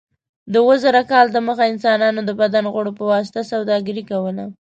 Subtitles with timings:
[0.51, 4.45] د اوه زره کاله دمخه انسانانو د بدن غړو په واسطه سوداګري کوله.